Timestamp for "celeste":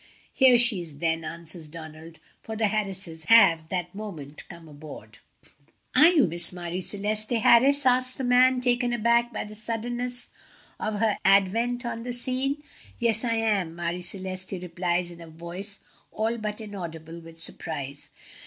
6.81-7.33, 14.01-14.53